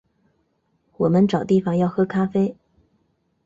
[0.97, 2.55] 我们找地方要喝咖啡